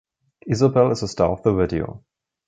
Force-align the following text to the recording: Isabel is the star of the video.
Isabel 0.47 0.89
is 0.89 1.01
the 1.01 1.07
star 1.07 1.29
of 1.29 1.43
the 1.43 1.53
video. 1.53 2.03